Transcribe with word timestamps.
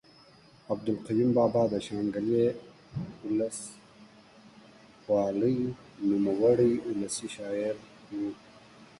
عبدالقیوم 0.71 1.29
بابا 1.37 1.63
د 1.69 1.73
شانګلې 1.85 2.45
اولس 3.23 3.59
والۍ 5.09 5.57
نوموړے 6.07 6.71
اولسي 6.89 7.27
شاعر 7.35 7.75
ؤ 8.23 8.23